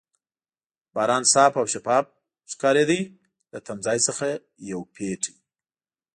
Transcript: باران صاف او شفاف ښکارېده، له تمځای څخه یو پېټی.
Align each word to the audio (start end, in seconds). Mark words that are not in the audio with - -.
باران 0.93 1.23
صاف 1.33 1.53
او 1.59 1.65
شفاف 1.73 2.05
ښکارېده، 2.51 2.99
له 3.51 3.59
تمځای 3.67 3.99
څخه 4.07 4.27
یو 4.71 4.81
پېټی. 4.95 5.35